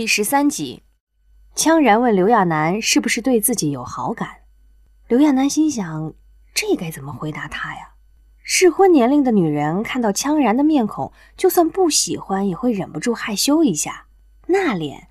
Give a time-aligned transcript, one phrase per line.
[0.00, 0.82] 第十三集，
[1.54, 4.30] 羌然问刘亚楠是不是对自己有好感。
[5.08, 6.14] 刘亚楠心想，
[6.54, 7.90] 这该怎么回答他呀？
[8.42, 14.06] 适婚年龄的女人看到羌然的面孔，就算不喜欢，也会忍不住害羞一下。
[14.46, 15.06] 那脸，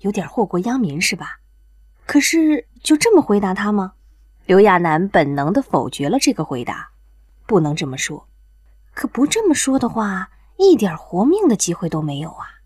[0.00, 1.38] 有点祸国殃民是吧？
[2.04, 3.94] 可是就这么回答他吗？
[4.44, 6.90] 刘亚楠本能地否决了这个回答，
[7.46, 8.28] 不能这么说。
[8.92, 12.57] 可不这么说的话，一点活命的机会都没有啊！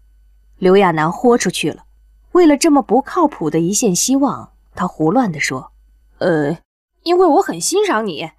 [0.63, 1.83] 刘亚楠豁出去了，
[2.31, 5.73] 为了这么不靠谱的一线希望，他胡乱地说
[6.19, 6.57] ：“呃，
[7.03, 8.31] 因为我很欣赏你，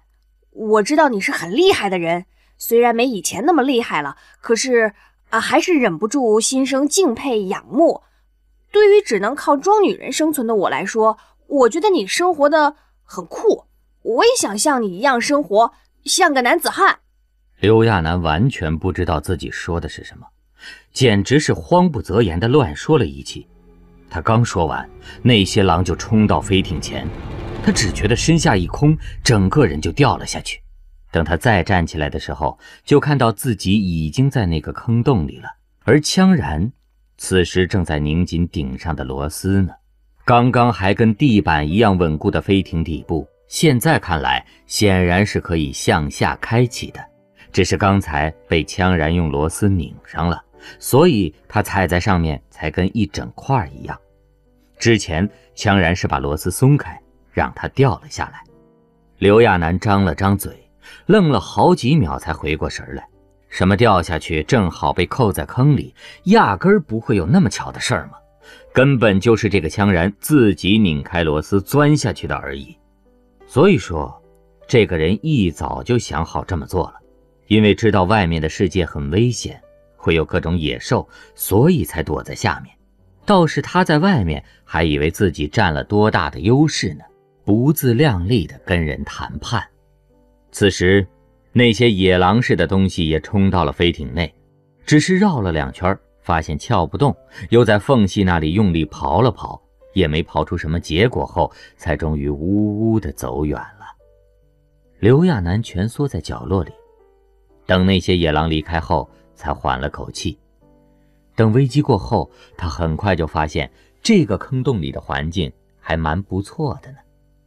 [0.52, 2.24] 我知道你是很厉害的人，
[2.56, 4.94] 虽然没以前那么厉害了，可是
[5.28, 8.00] 啊，还是忍不住心生敬佩仰慕。
[8.72, 13.64] 对于只能靠装女人生存的我来说，我觉得你生活的很酷，
[14.00, 15.74] 我也想像你一样生活，
[16.06, 17.00] 像个男子汉。”
[17.60, 20.26] 刘亚楠完全不知道自己说的是什么。
[20.92, 23.46] 简直是慌不择言的乱说了一气。
[24.08, 24.88] 他刚说完，
[25.22, 27.06] 那些狼就冲到飞艇前，
[27.64, 30.60] 他只觉得身下一空，整个人就掉了下去。
[31.10, 35.48] 等他再站起来的时候，就看到自己已经在那个坑洞里了，
[35.84, 36.70] 而羌然
[37.16, 39.72] 此时正在拧紧顶上的螺丝呢。
[40.24, 47.00] 刚刚还跟地板一样稳固的飞艇底部，现在看来显然是可以向下开启的，
[47.52, 50.43] 只是刚才被羌然用螺丝拧上了。
[50.78, 53.98] 所以他踩在上面才跟一整块一样。
[54.78, 57.00] 之前羌然是把螺丝松开，
[57.32, 58.42] 让它掉了下来。
[59.18, 60.52] 刘亚楠张了张嘴，
[61.06, 63.06] 愣了好几秒才回过神来。
[63.48, 65.94] 什么掉下去正好被扣在坑里，
[66.24, 68.14] 压根儿不会有那么巧的事儿吗？
[68.72, 72.76] 根本就是这个羌然自己拧开螺丝钻下去的而已。
[73.46, 74.20] 所以说，
[74.66, 76.94] 这个人一早就想好这么做了，
[77.46, 79.62] 因为知道外面的世界很危险。
[80.04, 82.76] 会有各种野兽，所以才躲在下面。
[83.24, 87.04] 倒是他在外面，还以为自己占了多大的优势呢，
[87.42, 89.66] 不自量力地跟人谈判。
[90.52, 91.06] 此时，
[91.52, 94.30] 那些野狼似的东西也冲到了飞艇内，
[94.84, 97.16] 只是绕了两圈，发现撬不动，
[97.48, 99.58] 又在缝隙那里用力刨了刨，
[99.94, 103.86] 也没刨出什么结果后，才终于呜呜地走远了。
[104.98, 106.72] 刘亚楠蜷缩在角落里，
[107.64, 109.08] 等那些野狼离开后。
[109.34, 110.38] 才缓了口气。
[111.34, 113.70] 等危机过后，他很快就发现
[114.02, 116.98] 这个坑洞里的环境还蛮不错的呢。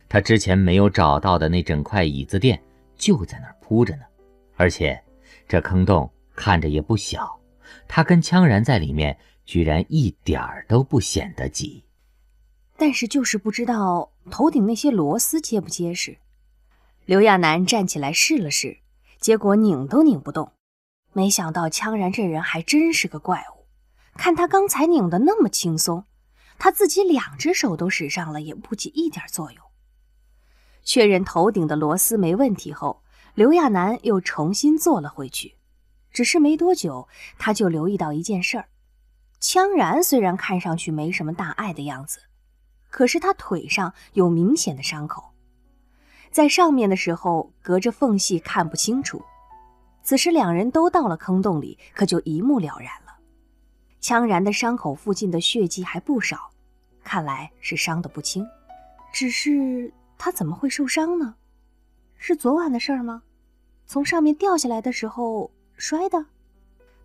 [0.10, 2.62] 他之前没有找到的那整块椅子垫
[2.96, 4.04] 就在那儿铺着呢，
[4.56, 5.02] 而且
[5.48, 7.40] 这坑洞看着也不小。
[7.88, 11.84] 他跟羌然在里面，居然一点儿都不显得挤。
[12.78, 16.18] 但是就是不知道头顶那些螺丝结不结实。
[17.06, 18.78] 刘亚楠站起来试了试，
[19.20, 20.52] 结果拧都拧不动。
[21.18, 23.66] 没想到羌然这人还真是个怪物，
[24.18, 26.06] 看他刚才拧的那么轻松，
[26.60, 29.64] 他自己两只手都使上了，也不起一点作用。
[30.84, 33.02] 确认头顶的螺丝没问题后，
[33.34, 35.58] 刘亚楠又重新坐了回去。
[36.12, 37.08] 只是没多久，
[37.40, 38.66] 他就留意到一件事儿：
[39.42, 42.20] 羌然虽然看上去没什么大碍的样子，
[42.92, 45.34] 可是他腿上有明显的伤口，
[46.30, 49.24] 在上面的时候隔着缝隙看不清楚。
[50.08, 53.18] 此时两人都到了坑洞里，可就一目了然了。
[54.02, 56.50] 羌然的伤口附近的血迹还不少，
[57.04, 58.48] 看来是伤得不轻。
[59.12, 61.36] 只是他怎么会受伤呢？
[62.16, 63.24] 是昨晚的事儿吗？
[63.86, 66.26] 从上面掉下来的时候摔的？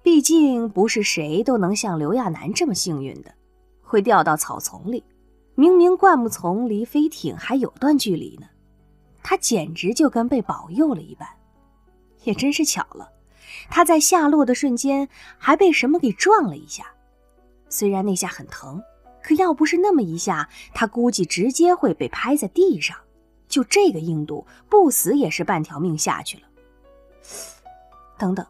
[0.00, 3.34] 毕竟不是谁都能像刘亚楠这么幸运的，
[3.82, 5.02] 会掉到草丛里。
[5.56, 8.46] 明明灌木丛离飞艇还有段距离呢，
[9.24, 11.28] 他简直就跟被保佑了一般。
[12.25, 13.10] 也真是巧了，
[13.71, 16.87] 他在下落的瞬间还被什么给撞了一下。
[17.69, 18.83] 虽然那下很疼，
[19.22, 22.97] 可要不是那么一下，他估计直接会被拍在地上。
[23.49, 26.43] 就这个硬度，不死也是半条命下去了。
[28.19, 28.47] 等等，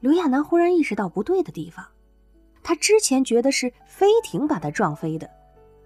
[0.00, 1.84] 刘亚楠忽然意识到不对的地方。
[2.62, 5.28] 他之前觉得是飞艇把他撞飞的，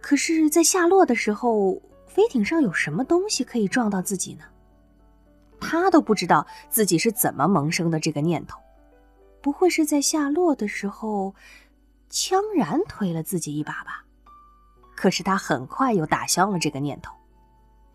[0.01, 4.45] 可是，在下落的时候，飞艇上有什么东西可以撞到自己呢？
[5.67, 8.61] 他都不知道自己是怎么萌生的这个念头，
[9.41, 11.35] 不会是在下落的时候，
[12.11, 14.05] 羌然推了自己一把吧？
[14.95, 17.13] 可是他很快又打消了这个念头，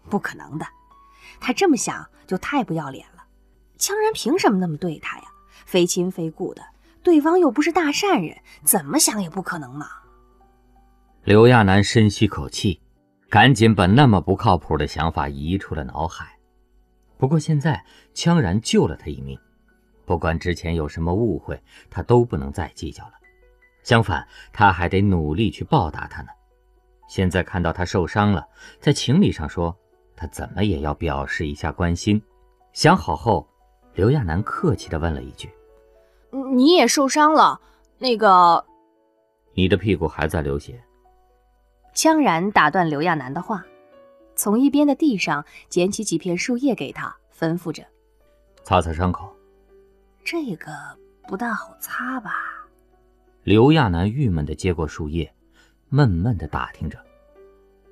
[0.10, 0.66] 不可能的，
[1.40, 3.24] 他这么想就太不要脸了。
[3.78, 5.24] 羌然凭什么那么对他呀？
[5.66, 6.64] 非亲非故的，
[7.04, 9.88] 对方又不是大善人，怎么想也不可能嘛。
[11.24, 12.82] 刘亚楠深吸口气，
[13.30, 16.39] 赶紧把那么不靠谱的想法移出了脑海。
[17.20, 17.84] 不过现在，
[18.16, 19.38] 羌然救了他一命，
[20.06, 23.12] 不管之前有什么误会，他都不能再计较了。
[23.84, 26.30] 相反，他还得努力去报答他呢。
[27.10, 28.48] 现在看到他受伤了，
[28.80, 29.78] 在情理上说，
[30.16, 32.22] 他怎么也要表示一下关心。
[32.72, 33.46] 想好后，
[33.96, 35.50] 刘亚楠客气地问了一句
[36.56, 37.60] ：“你也受伤了？
[37.98, 38.66] 那个，
[39.54, 40.82] 你的屁股还在流血。”
[41.94, 43.66] 羌然打断刘亚楠的话，
[44.40, 47.86] 从一边的地上捡起几片树叶给他，吩咐着
[48.64, 49.30] ：“擦擦伤口。”
[50.24, 50.72] 这个
[51.28, 52.32] 不大好擦吧？
[53.44, 55.30] 刘亚楠郁闷地接过树叶，
[55.90, 56.98] 闷闷地打听着：“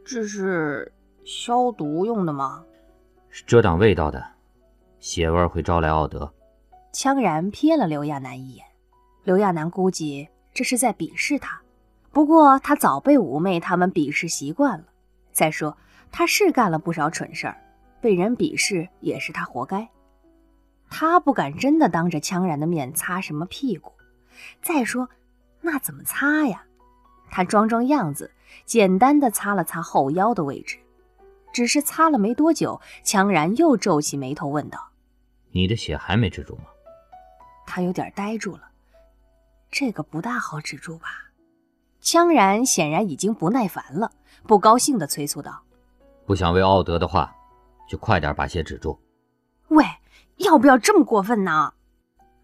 [0.08, 0.90] 这是
[1.26, 2.64] 消毒用的吗
[3.30, 4.26] ？”“是遮挡味道的，
[5.02, 6.34] 血味会招来奥德。”
[6.96, 8.66] 羌然瞥了刘亚楠一眼，
[9.26, 11.62] 刘亚楠估计这是在鄙视他。
[12.14, 14.86] 不过他早被五妹他们鄙视习惯了。
[15.34, 15.78] 再说
[16.12, 17.58] 他是干了不少蠢事儿，
[18.02, 19.88] 被人鄙视也是他活该。
[20.90, 23.92] 他不敢真的当着羌然的面擦什么屁股。
[24.62, 25.10] 再说，
[25.62, 26.64] 那怎么擦呀？
[27.30, 28.32] 他装装样子，
[28.66, 30.78] 简单的擦了擦后腰的位置。
[31.54, 34.90] 只是擦了没多久，羌然又皱起眉头问道
[35.52, 36.66] ：“你的血还没止住吗？”
[37.66, 38.70] 他有点呆住了。
[39.72, 41.32] 这个不大好止住吧？
[42.02, 44.12] 羌然显然已经不耐烦了，
[44.44, 45.64] 不高兴的催促道
[46.28, 47.34] ：“不想为奥德的话，
[47.90, 49.00] 就快点把血止住。”
[49.70, 49.84] 喂，
[50.36, 51.74] 要不要这么过分呢？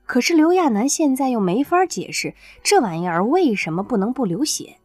[0.06, 2.34] 可是刘亚楠现在又没法解释
[2.64, 4.78] 这玩意儿为什么不能不流血。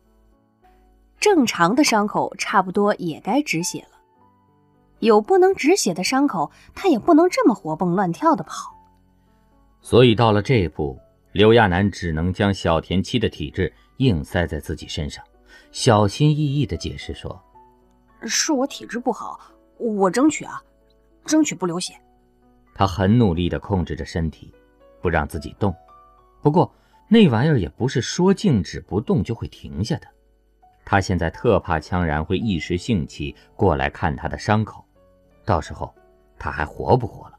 [1.19, 3.99] 正常的伤口差不多也该止血了，
[4.99, 8.75] 有不能止血的伤口，他也不能这么活蹦乱跳的跑。
[9.81, 10.99] 所以到了这一步，
[11.33, 13.73] 刘亚楠只能将小田七的体质。
[13.99, 15.25] 硬塞在自己身上，
[15.73, 17.37] 小心翼翼地解释说
[18.23, 19.39] ：“是我体质不好，
[19.77, 20.63] 我争取啊，
[21.25, 21.95] 争取不流血。”
[22.75, 24.55] 他很努力地控制着身体，
[25.01, 25.75] 不让自己动。
[26.41, 26.73] 不过
[27.09, 30.07] 那玩意儿也不是说静止不动就会停下的。
[30.85, 34.85] 他现在特怕羌然会一时兴起过来看他的伤口，
[35.45, 35.93] 到时候
[36.39, 37.39] 他还活不活了？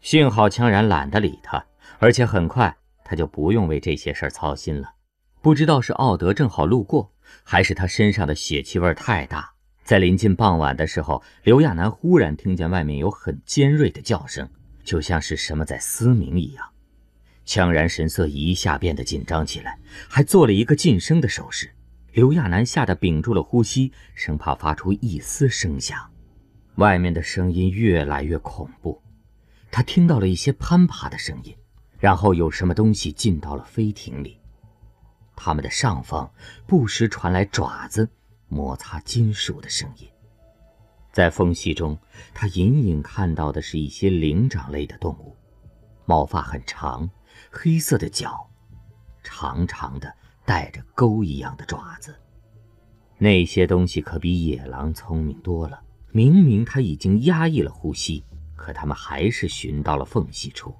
[0.00, 1.64] 幸好羌然懒得理他，
[1.98, 4.92] 而且很快他就不用为这些事儿操心了。
[5.40, 7.12] 不知道是奥德正好路过，
[7.44, 9.52] 还是他身上的血气味太大。
[9.90, 14.48] 在临近傍晚的时候，刘亚楠忽然听见外面有很尖锐的叫声，
[14.84, 16.64] 就像是什么在嘶鸣一样。
[17.44, 19.76] 羌然神色一下变得紧张起来，
[20.08, 21.72] 还做了一个噤声的手势。
[22.12, 25.98] 刘亚楠吓得屏住了呼吸，生怕发出一丝声响。
[26.76, 29.02] 外面的声音越来越恐怖，
[29.72, 31.52] 他听到了一些攀爬的声音，
[31.98, 34.38] 然后有什么东西进到了飞艇里。
[35.34, 36.32] 他们的上方
[36.64, 38.08] 不时传来爪子
[38.50, 40.08] 摩擦金属的声音，
[41.12, 41.96] 在缝隙中，
[42.34, 45.36] 他隐隐看到的是一些灵长类的动物，
[46.04, 47.08] 毛发很长，
[47.50, 48.50] 黑色的脚，
[49.22, 50.12] 长长的
[50.44, 52.14] 带着钩一样的爪子。
[53.18, 55.80] 那些东西可比野狼聪明多了。
[56.12, 58.24] 明明他已经压抑了呼吸，
[58.56, 60.74] 可他们还是寻到了缝隙处，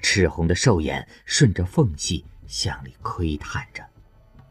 [0.00, 3.84] 赤红的兽眼顺着缝隙向里窥探着。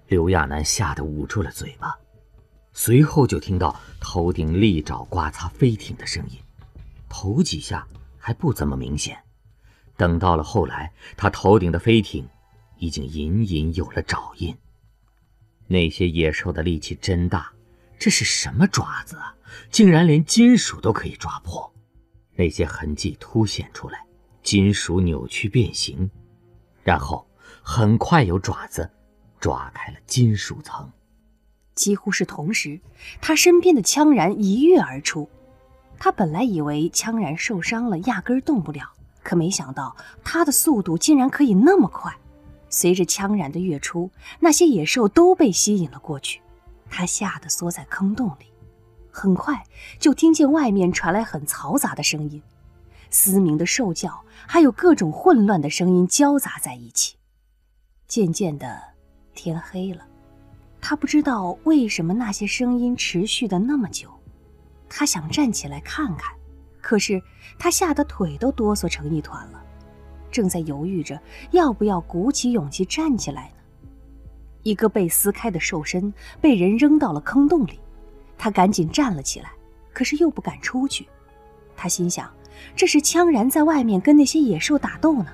[0.08, 1.94] 刘亚楠吓得捂住了嘴巴，
[2.74, 6.38] 随后就听到头顶利爪刮擦飞艇的声音。
[7.10, 7.86] 头几下
[8.18, 9.22] 还不怎么明显，
[9.98, 12.28] 等到了后来，他头顶的飞艇
[12.78, 14.56] 已经隐隐有了爪印。
[15.68, 17.52] 那些野兽的力气真大，
[18.00, 19.36] 这是什么爪子啊？
[19.70, 21.74] 竟然连金属都可以抓破！
[22.36, 24.06] 那些痕迹凸显出来，
[24.42, 26.10] 金属扭曲变形，
[26.84, 27.28] 然后
[27.62, 28.90] 很快有爪子。
[29.40, 30.90] 抓开了金属层，
[31.76, 32.80] 几乎是同时，
[33.22, 35.30] 他身边的羌然一跃而出。
[35.98, 38.92] 他本来以为羌然受伤了，压根动不了，
[39.24, 42.16] 可没想到他的速度竟然可以那么快。
[42.70, 44.10] 随着羌然的跃出，
[44.40, 46.42] 那些野兽都被吸引了过去。
[46.90, 48.46] 他吓得缩在坑洞里，
[49.12, 49.64] 很快
[50.00, 52.42] 就听见外面传来很嘈杂的声音，
[53.10, 57.16] 嘶鸣的兽叫，还有各种混乱的声音交杂在一起。
[58.08, 58.82] 渐渐的。
[59.34, 60.06] 天黑了，
[60.82, 64.10] 他不知道为什么那些声音持续的那么久。
[64.90, 66.34] 他想站起来看看，
[66.82, 67.22] 可是
[67.58, 69.64] 他吓得腿都哆嗦成一团了，
[70.30, 71.18] 正在犹豫着
[71.52, 73.56] 要不要鼓起勇气站起来呢。
[74.64, 77.80] 一个被撕开的兽身被人扔到了坑洞里，
[78.38, 79.52] 他赶紧站了起来，
[79.94, 81.08] 可是又不敢出去。
[81.76, 82.30] 他心想，
[82.76, 85.32] 这是羌然在外面跟那些野兽打斗呢，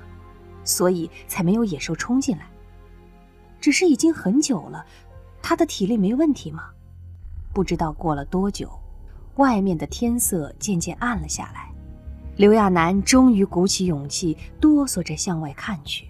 [0.62, 2.46] 所以才没有野兽冲进来。
[3.60, 4.86] 只是已经很久了，
[5.42, 6.70] 他的体力没问题吗？
[7.52, 8.70] 不知道过了多久，
[9.36, 11.72] 外面的天色渐渐暗了下来。
[12.36, 16.06] 刘亚楠终于鼓起勇气，哆嗦着向外看去，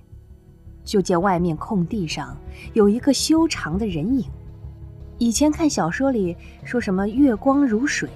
[0.85, 2.37] 就见外面空地上
[2.75, 4.29] 有一个修长的人影。
[5.19, 8.11] 以前看小说里说什么月光如水，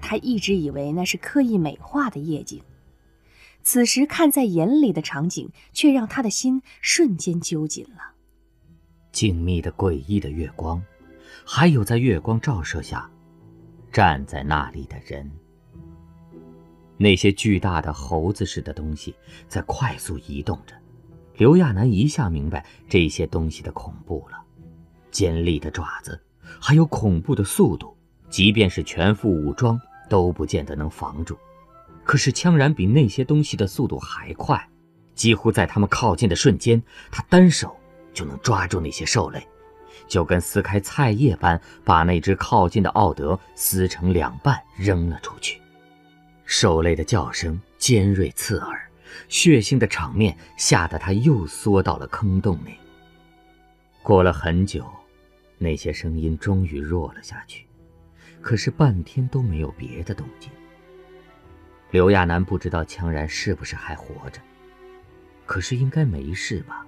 [0.00, 2.62] 他一直以为那是刻意美化的夜景。
[3.62, 8.12] 此时看在眼里的场景，却让他的心瞬间揪紧了。
[9.12, 10.82] 静谧的诡异的月光，
[11.44, 13.10] 还有在月光照射下
[13.92, 15.30] 站在那里的人。
[16.96, 19.14] 那些巨大的猴子似的东西
[19.48, 20.74] 在快速移动着。
[21.36, 24.38] 刘亚楠一下明白这些东西的恐怖了。
[25.10, 26.20] 尖利的爪子，
[26.60, 27.96] 还有恐怖的速度，
[28.28, 31.38] 即便是全副武装都不见得能防住。
[32.04, 34.68] 可是枪然比那些东西的速度还快，
[35.14, 37.74] 几乎在他们靠近的瞬间，他单手
[38.12, 39.46] 就能抓住那些兽类，
[40.06, 45.60] 就跟撕开菜叶般，把那只靠近的奥德撕成两半扔了出去。
[46.44, 48.90] 兽类的叫声尖锐刺耳，
[49.28, 52.78] 血腥的场面吓得他又缩到了坑洞内。
[54.02, 54.84] 过了很久。
[55.62, 57.66] 那些声音终于弱了下去，
[58.40, 60.50] 可是半天都没有别的动静。
[61.90, 64.40] 刘亚楠不知道羌然是不是还活着，
[65.44, 66.86] 可是应该没事吧，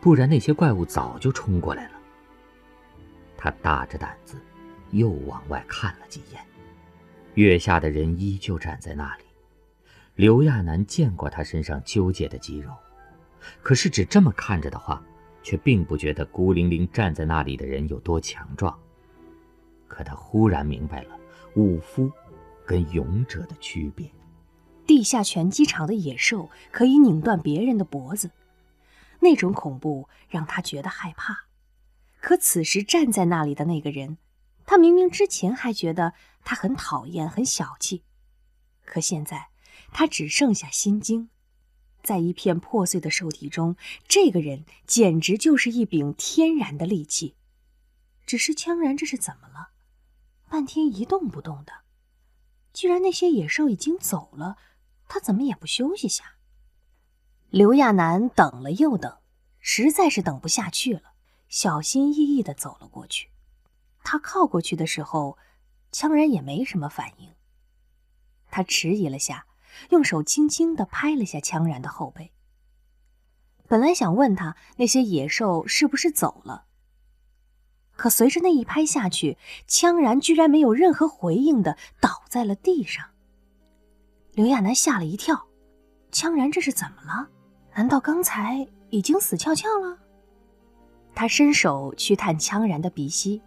[0.00, 1.94] 不然那些怪物早就冲过来了。
[3.36, 4.36] 他大着胆子，
[4.90, 6.40] 又往外看了几眼，
[7.34, 9.24] 月下的人依旧站在那里。
[10.14, 12.72] 刘亚楠见过他身上纠结的肌肉，
[13.62, 15.02] 可是只这么看着的话。
[15.42, 18.78] 却并不觉得孤零零站在那里的人有多强壮。
[19.88, 21.16] 可他忽然明白了
[21.54, 22.12] 武夫
[22.66, 24.06] 跟勇者的区别。
[24.86, 28.30] 地下拳击场的野兽可以拧断别人的脖子，
[29.20, 31.46] 那种恐怖让他觉得害怕。
[32.20, 34.18] 可此时站在那里的那个人，
[34.66, 36.12] 他明明之前还觉得
[36.44, 38.04] 他很讨厌、很小气，
[38.84, 39.48] 可现在
[39.92, 41.30] 他只剩下心惊。
[42.02, 43.76] 在一片破碎的兽体中，
[44.08, 47.36] 这个人简直就是一柄天然的利器。
[48.24, 49.70] 只是羌然这是怎么了？
[50.48, 51.72] 半天一动不动的。
[52.72, 54.56] 既然那些野兽已经走了，
[55.08, 56.36] 他怎么也不休息下？
[57.50, 59.18] 刘亚楠等了又等，
[59.58, 61.12] 实在是等不下去了，
[61.48, 63.28] 小心翼翼地走了过去。
[64.02, 65.36] 他靠过去的时候，
[65.92, 67.34] 羌然也没什么反应。
[68.50, 69.46] 他迟疑了下。
[69.90, 72.32] 用手轻轻地拍了下羌然的后背。
[73.68, 76.64] 本来想问他那些野兽是不是走了，
[77.94, 79.38] 可随着那一拍下去，
[79.68, 83.10] 羌然居然没有任何回应的倒在了地上。
[84.32, 85.46] 刘亚楠吓了一跳，
[86.10, 87.30] 羌然这是怎么了？
[87.74, 89.96] 难道刚才已经死翘翘了？
[91.14, 93.40] 他伸手去探羌然的鼻息，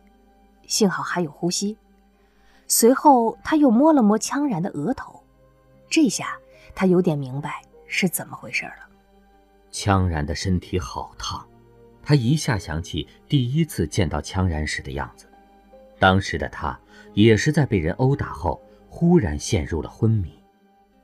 [0.67, 1.77] 幸好还有呼吸。
[2.67, 5.21] 随后他又摸了摸羌然的额头。
[5.89, 6.37] 这下
[6.73, 8.89] 他有点明白是怎么回事了。
[9.71, 11.45] 羌然的身体好烫，
[12.01, 15.25] 他一下想起第一次见到羌然时的样子，
[15.99, 16.79] 当时的他
[17.13, 20.33] 也是在被人殴打后忽然陷入了昏迷。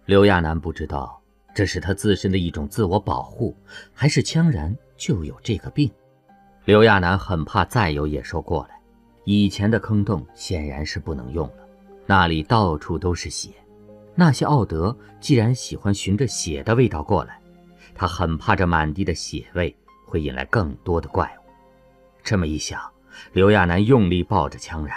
[0.06, 1.19] 刘亚楠不知道
[1.60, 3.54] 这是他自身的一种自我保护，
[3.94, 5.92] 还是羌然就有这个病。
[6.64, 8.80] 刘亚楠很怕再有野兽过来，
[9.26, 11.68] 以前的坑洞显然是不能用了，
[12.06, 13.50] 那里到处都是血。
[14.16, 17.38] 那些奥德既然喜欢循着血的味道过来，
[17.94, 19.76] 他很怕这满地的血味
[20.06, 21.52] 会引来更多的怪物。
[22.24, 22.80] 这么一想，
[23.34, 24.96] 刘亚楠用力抱着羌然，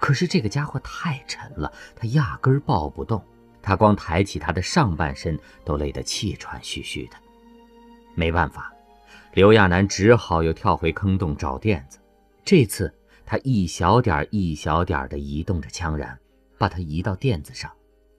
[0.00, 3.22] 可是这个家伙太沉了，他压根儿抱不动。
[3.62, 7.16] 他光抬起他的上半身都累得气喘吁吁的。
[8.14, 8.72] 没办法，
[9.34, 11.98] 刘亚楠只好又跳回坑洞找垫子。
[12.44, 12.92] 这次
[13.24, 16.18] 他一小点一小点地移动着枪然，
[16.58, 17.70] 把他移到垫子上。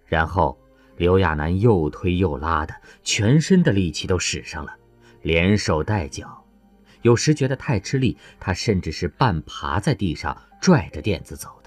[0.05, 0.57] 然后，
[0.97, 2.73] 刘亚楠又推又拉的，
[3.03, 4.73] 全身的力气都使上了，
[5.21, 6.43] 连手带脚。
[7.01, 11.61] 有时觉得太吃力，他甚至是半爬在地上拽着垫子走。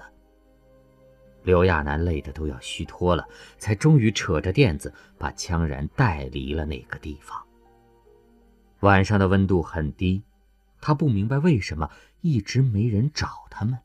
[1.47, 3.25] 刘亚楠累得都要虚脱了，
[3.57, 7.41] 才终于扯着垫子把羌然带离了那个地方。
[8.81, 10.21] 晚上的温度很低，
[10.81, 11.89] 他不明白为什么
[12.19, 13.79] 一直没人找他们。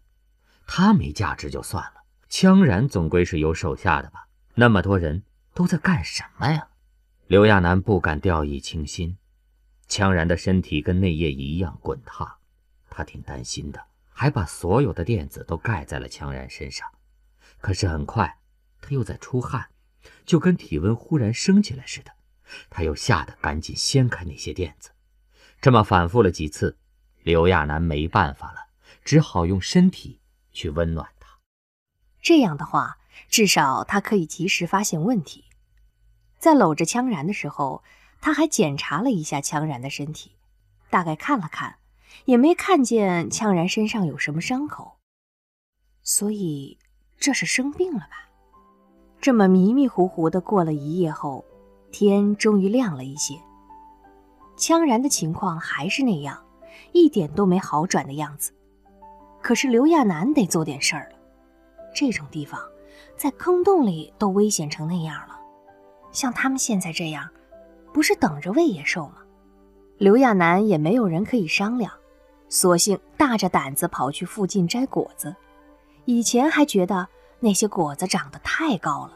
[0.66, 4.26] 他没价值就算了，羌然总归是有手下的吧。
[4.56, 5.22] 那么多人
[5.54, 6.66] 都在干什么呀？
[7.28, 9.16] 刘亚楠不敢掉以轻心，
[9.88, 12.28] 羌然的身体跟内液一样滚烫，
[12.90, 13.80] 他挺担心的，
[14.12, 16.88] 还把所有的垫子都盖在了羌然身上。
[17.62, 18.38] 可是很快，
[18.82, 19.70] 他又在出汗，
[20.26, 22.12] 就跟体温忽然升起来似的，
[22.68, 24.90] 他又吓得赶紧掀开那些垫子。
[25.62, 26.76] 这么反复了几次，
[27.22, 28.66] 刘亚楠没办法了，
[29.02, 30.20] 只好用身体
[30.52, 31.38] 去温暖他。
[32.20, 32.98] 这样的话。
[33.28, 35.44] 至少他可以及时发现问题。
[36.38, 37.84] 在搂着羌然的时候，
[38.22, 40.32] 他还检查了一下羌然的身体，
[40.88, 41.78] 大概看了看，
[42.24, 44.98] 也没看见羌然身上有什么伤口，
[46.02, 46.78] 所以
[47.22, 48.28] 这是生病了吧？
[49.20, 51.44] 这么迷迷糊糊的过了一夜后，
[51.92, 53.36] 天终于亮了一些。
[54.56, 56.36] 羌然的情况还是那样，
[56.90, 58.52] 一点都没好转的样子。
[59.40, 61.16] 可是刘亚楠得做点事儿了。
[61.94, 62.60] 这种地方，
[63.16, 65.38] 在坑洞里都危险成那样了，
[66.10, 67.30] 像他们现在这样，
[67.92, 69.18] 不是等着喂野兽吗？
[69.96, 71.92] 刘亚楠也没有人可以商量，
[72.48, 75.32] 索性大着胆子跑去附近摘果子。
[76.04, 77.08] 以前还觉得
[77.40, 79.12] 那些果子长得太高了，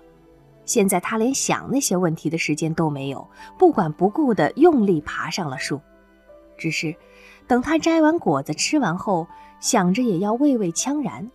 [0.64, 3.28] 现在他连想那些问题的时间都没有，
[3.58, 5.80] 不管不顾地用力爬上了树。
[6.56, 6.94] 只是，
[7.46, 9.26] 等他摘完果子吃完后，
[9.60, 11.30] 想着也要喂喂羌然。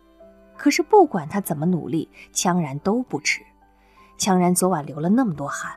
[0.57, 3.41] 可是不管他怎么努力，羌然都不吃。
[4.19, 5.71] 羌然昨晚流了那么多汗，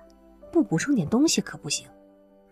[0.53, 1.87] 不补充点东西可不行。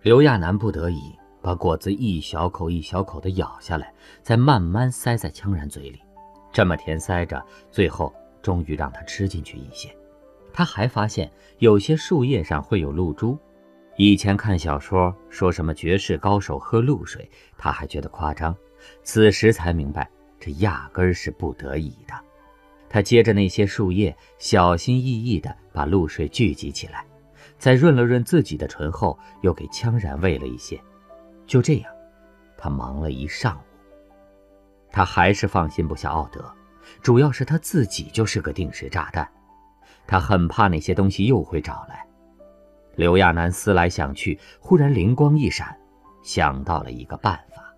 [0.02, 1.00] 刘亚楠不得已
[1.42, 6.00] 把果子一小口一小口的咬下来，再慢慢塞在羌然嘴里。
[6.52, 9.88] 这么填塞着，最后终于让他吃进去一些。
[10.52, 13.38] 他还发现有些树叶上会有露珠。
[13.96, 18.54] 以前看小说说什么绝世高手喝露水，他还觉得夸张，
[19.02, 20.08] 此时才明白。
[20.38, 22.14] 这压根是不得已的。
[22.88, 27.06] 他接着那些树叶，小心翼翼地把露水聚集起来，
[27.58, 30.78] 再润了润自己的唇后，又给羌然喂了一些。
[31.46, 31.92] 就这样，
[32.58, 33.62] 他忙了一上午。
[34.92, 36.54] 他还是放心不下奥德，
[37.02, 39.28] 主要是他自己就是个定时炸弹，
[40.06, 42.06] 他很怕那些东西又会找来。
[42.94, 45.76] 刘亚楠思来想去，忽然灵光一闪，
[46.22, 47.74] 想到了一个办法。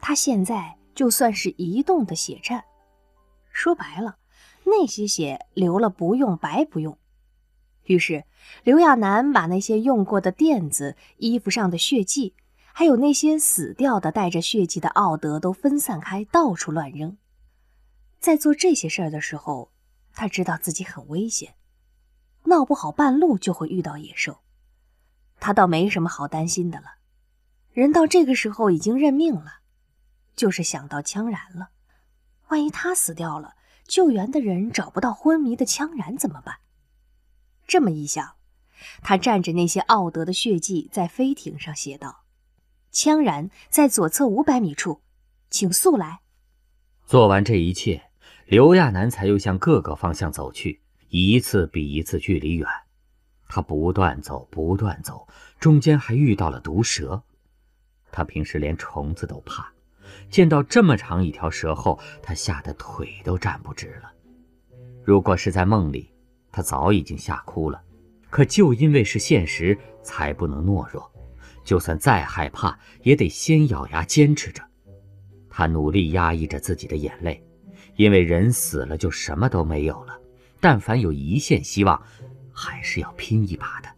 [0.00, 0.76] 他现在。
[0.92, 2.64] 就算是移动的血站，
[3.52, 4.16] 说白了，
[4.64, 6.98] 那些血流了不用白不用。
[7.84, 8.24] 于是
[8.64, 12.34] 刘亚楠把那些用过的垫子、衣服上的血迹，
[12.72, 17.16] 还有那些死掉的带着血迹的奥德都分散开，到处乱扔。
[18.18, 19.70] 在做这些事儿的时候，
[20.12, 21.54] 他知道自己很危险，
[22.44, 24.40] 闹不好半路就会遇到野兽。
[25.38, 26.96] 他倒没什么好担心的了，
[27.72, 29.60] 人到这个时候已经认命了。
[30.36, 31.70] 就是想到羌然了，
[32.48, 33.56] 万一他死掉了，
[33.86, 36.56] 救援的人找不到昏迷的羌然怎么办？
[37.66, 38.36] 这么一想，
[39.02, 42.19] 他蘸着那些奥德的血迹，在飞艇上写道
[42.92, 45.00] ：“羌然在左侧五百米处，
[45.48, 46.20] 请速来。”
[47.06, 48.02] 做完这一切，
[48.46, 52.68] 刘亚楠才又向各个方向走去，一次比一次距离远。
[53.48, 55.26] 他不断走，不断走，
[55.58, 57.20] 中间还遇到了毒蛇。
[58.12, 59.72] 他平时连虫子都怕。
[60.28, 64.10] 见到这么长一条蛇后，他吓得腿都站不直了。
[65.04, 66.12] 如果是在梦里，
[66.52, 67.80] 他早已经吓哭了。
[68.28, 71.10] 可就因为是现实，才不能懦弱。
[71.64, 74.62] 就算再害怕，也得先咬牙坚持着。
[75.48, 77.42] 他努力压抑着自己的眼泪，
[77.96, 80.18] 因为人死了就什么都没有了。
[80.60, 82.00] 但凡有一线希望，
[82.52, 83.88] 还是要拼一把的。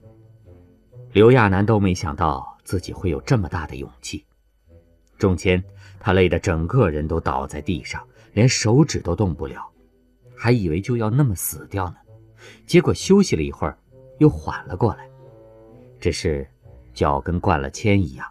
[1.13, 4.25] 刘亚楠都没想到自己会有这么大的勇气。
[5.19, 5.63] 中间。
[6.05, 9.65] 他累得整个人都倒在地上，连手指都动不了，
[10.37, 11.95] 还以为就要那么死掉呢。
[12.67, 13.79] 结果休息了一会儿，
[14.19, 15.09] 又缓了过来，
[16.01, 16.45] 只是
[16.93, 18.27] 脚跟灌了铅一样。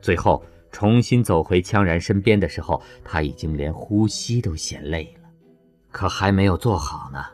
[0.00, 5.28] 最后重新走回羌然身边的时候，他已经连呼吸都嫌累了，
[5.90, 7.24] 可还没有做好呢。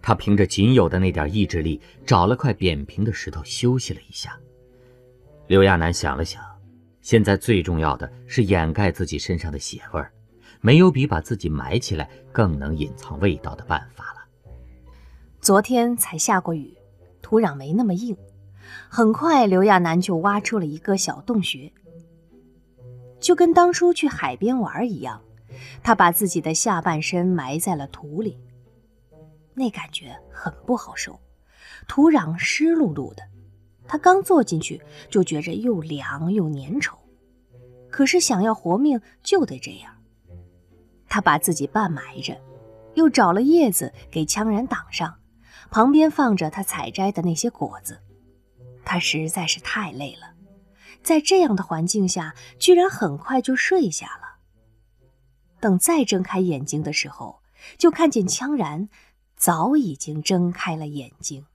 [0.00, 4.36] 他凭着仅有的那点意志力，找了块扁平的石头休息了一下。
[5.46, 6.42] 刘亚楠想了想。
[7.02, 10.12] 现在最重要的是掩盖自己身上的血味儿，
[10.60, 14.22] 没有比把自己埋起来更能隐藏味道的办法了。
[15.40, 16.72] 昨天才下过雨，
[17.20, 18.16] 土壤没那么硬，
[18.88, 21.72] 很快刘亚楠就挖出了一个小洞穴，
[23.20, 25.20] 就跟当初去海边玩一样，
[25.82, 28.38] 他把自己的下半身埋在了土里，
[29.54, 31.18] 那感觉很不好受，
[31.88, 33.22] 土壤湿漉漉的。
[33.86, 34.80] 他刚坐进去，
[35.10, 36.94] 就觉着又凉又粘稠，
[37.90, 39.92] 可是想要活命就得这样。
[41.08, 42.40] 他把自己半埋着，
[42.94, 45.14] 又找了叶子给羌然挡上，
[45.70, 47.98] 旁边放着他采摘的那些果子。
[48.92, 50.34] 他实在是太累了，
[51.02, 54.36] 在这样的环境下，居然很快就睡下了。
[55.60, 57.40] 等再睁开眼睛的时候，
[57.78, 58.90] 就看见羌然
[59.34, 61.46] 早已经睁开了眼睛。